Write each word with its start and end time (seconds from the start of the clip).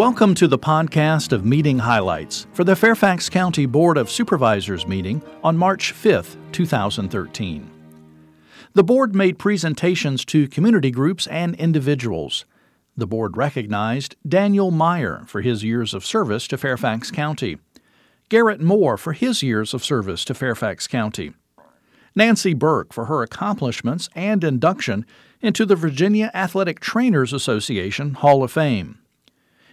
Welcome 0.00 0.34
to 0.36 0.48
the 0.48 0.58
podcast 0.58 1.30
of 1.30 1.44
meeting 1.44 1.80
highlights 1.80 2.46
for 2.54 2.64
the 2.64 2.74
Fairfax 2.74 3.28
County 3.28 3.66
Board 3.66 3.98
of 3.98 4.10
Supervisors 4.10 4.86
meeting 4.86 5.22
on 5.44 5.58
March 5.58 5.92
5, 5.92 6.38
2013. 6.52 7.70
The 8.72 8.82
board 8.82 9.14
made 9.14 9.38
presentations 9.38 10.24
to 10.24 10.48
community 10.48 10.90
groups 10.90 11.26
and 11.26 11.54
individuals. 11.56 12.46
The 12.96 13.06
board 13.06 13.36
recognized 13.36 14.16
Daniel 14.26 14.70
Meyer 14.70 15.24
for 15.26 15.42
his 15.42 15.62
years 15.64 15.92
of 15.92 16.06
service 16.06 16.48
to 16.48 16.56
Fairfax 16.56 17.10
County, 17.10 17.58
Garrett 18.30 18.62
Moore 18.62 18.96
for 18.96 19.12
his 19.12 19.42
years 19.42 19.74
of 19.74 19.84
service 19.84 20.24
to 20.24 20.32
Fairfax 20.32 20.86
County, 20.86 21.34
Nancy 22.14 22.54
Burke 22.54 22.94
for 22.94 23.04
her 23.04 23.22
accomplishments 23.22 24.08
and 24.14 24.42
induction 24.44 25.04
into 25.42 25.66
the 25.66 25.76
Virginia 25.76 26.30
Athletic 26.32 26.80
Trainers 26.80 27.34
Association 27.34 28.14
Hall 28.14 28.42
of 28.42 28.50
Fame. 28.50 28.96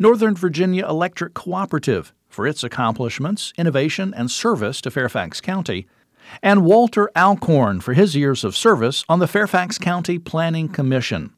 Northern 0.00 0.36
Virginia 0.36 0.86
Electric 0.86 1.34
Cooperative 1.34 2.14
for 2.28 2.46
its 2.46 2.62
accomplishments, 2.62 3.52
innovation, 3.58 4.14
and 4.14 4.30
service 4.30 4.80
to 4.82 4.92
Fairfax 4.92 5.40
County, 5.40 5.88
and 6.40 6.64
Walter 6.64 7.10
Alcorn 7.16 7.80
for 7.80 7.94
his 7.94 8.14
years 8.14 8.44
of 8.44 8.56
service 8.56 9.04
on 9.08 9.18
the 9.18 9.26
Fairfax 9.26 9.76
County 9.76 10.20
Planning 10.20 10.68
Commission. 10.68 11.32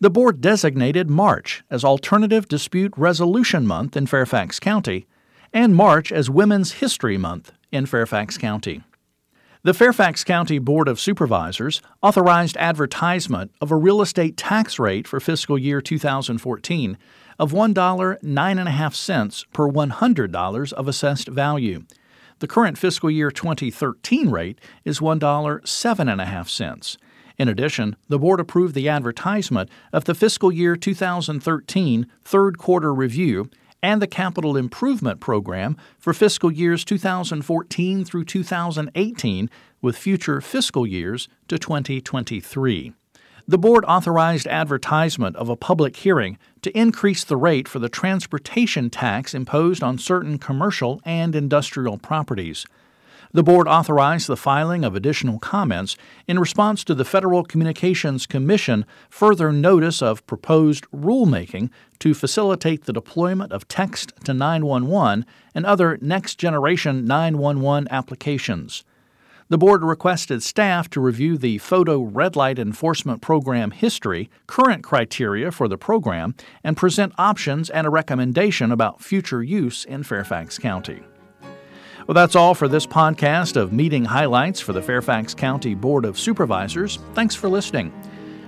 The 0.00 0.10
board 0.10 0.40
designated 0.40 1.08
March 1.08 1.62
as 1.70 1.84
Alternative 1.84 2.48
Dispute 2.48 2.92
Resolution 2.96 3.64
Month 3.64 3.96
in 3.96 4.06
Fairfax 4.06 4.58
County 4.58 5.06
and 5.52 5.76
March 5.76 6.10
as 6.10 6.28
Women's 6.28 6.72
History 6.72 7.16
Month 7.16 7.52
in 7.70 7.86
Fairfax 7.86 8.36
County. 8.38 8.82
The 9.62 9.74
Fairfax 9.74 10.24
County 10.24 10.58
Board 10.58 10.88
of 10.88 11.00
Supervisors 11.00 11.82
authorized 12.02 12.56
advertisement 12.56 13.52
of 13.60 13.70
a 13.70 13.76
real 13.76 14.00
estate 14.00 14.36
tax 14.36 14.78
rate 14.78 15.06
for 15.06 15.20
fiscal 15.20 15.58
year 15.58 15.80
2014 15.80 16.96
of 17.38 17.52
$1.95 17.52 19.44
per 19.52 19.68
$100 19.68 20.72
of 20.72 20.88
assessed 20.88 21.28
value. 21.28 21.84
The 22.40 22.48
current 22.48 22.78
fiscal 22.78 23.10
year 23.10 23.30
2013 23.30 24.30
rate 24.30 24.60
is 24.84 25.00
$1.75. 25.00 26.96
In 27.38 27.48
addition, 27.48 27.96
the 28.08 28.18
board 28.18 28.40
approved 28.40 28.74
the 28.74 28.88
advertisement 28.88 29.70
of 29.92 30.04
the 30.04 30.14
fiscal 30.14 30.50
year 30.50 30.76
2013 30.76 32.06
third 32.24 32.58
quarter 32.58 32.92
review 32.92 33.48
and 33.82 34.02
the 34.02 34.08
capital 34.08 34.56
improvement 34.56 35.20
program 35.20 35.76
for 35.98 36.12
fiscal 36.12 36.50
years 36.50 36.84
2014 36.84 38.04
through 38.04 38.24
2018 38.24 39.50
with 39.80 39.96
future 39.96 40.40
fiscal 40.40 40.84
years 40.86 41.28
to 41.46 41.58
2023 41.58 42.92
the 43.48 43.56
board 43.56 43.82
authorized 43.88 44.46
advertisement 44.46 45.34
of 45.36 45.48
a 45.48 45.56
public 45.56 45.96
hearing 45.96 46.36
to 46.60 46.78
increase 46.78 47.24
the 47.24 47.36
rate 47.36 47.66
for 47.66 47.78
the 47.78 47.88
transportation 47.88 48.90
tax 48.90 49.32
imposed 49.32 49.82
on 49.82 49.96
certain 49.96 50.36
commercial 50.36 51.00
and 51.06 51.34
industrial 51.34 51.96
properties. 51.96 52.66
The 53.32 53.42
board 53.42 53.66
authorized 53.66 54.26
the 54.26 54.36
filing 54.36 54.84
of 54.84 54.94
additional 54.94 55.38
comments 55.38 55.96
in 56.26 56.38
response 56.38 56.84
to 56.84 56.94
the 56.94 57.06
Federal 57.06 57.42
Communications 57.42 58.26
Commission 58.26 58.84
further 59.08 59.50
notice 59.50 60.02
of 60.02 60.26
proposed 60.26 60.84
rulemaking 60.90 61.70
to 62.00 62.12
facilitate 62.12 62.84
the 62.84 62.92
deployment 62.92 63.52
of 63.52 63.66
text 63.66 64.12
to 64.24 64.34
911 64.34 65.24
and 65.54 65.64
other 65.64 65.98
next 66.02 66.34
generation 66.34 67.06
911 67.06 67.88
applications. 67.90 68.84
The 69.50 69.56
board 69.56 69.82
requested 69.82 70.42
staff 70.42 70.90
to 70.90 71.00
review 71.00 71.38
the 71.38 71.56
Photo 71.56 72.02
Red 72.02 72.36
Light 72.36 72.58
Enforcement 72.58 73.22
Program 73.22 73.70
history, 73.70 74.28
current 74.46 74.84
criteria 74.84 75.50
for 75.50 75.68
the 75.68 75.78
program, 75.78 76.34
and 76.62 76.76
present 76.76 77.14
options 77.16 77.70
and 77.70 77.86
a 77.86 77.90
recommendation 77.90 78.70
about 78.70 79.00
future 79.00 79.42
use 79.42 79.86
in 79.86 80.02
Fairfax 80.02 80.58
County. 80.58 81.00
Well, 82.06 82.14
that's 82.14 82.36
all 82.36 82.54
for 82.54 82.68
this 82.68 82.86
podcast 82.86 83.56
of 83.56 83.72
meeting 83.72 84.04
highlights 84.04 84.60
for 84.60 84.74
the 84.74 84.82
Fairfax 84.82 85.32
County 85.32 85.74
Board 85.74 86.04
of 86.04 86.18
Supervisors. 86.18 86.98
Thanks 87.14 87.34
for 87.34 87.48
listening. 87.48 87.90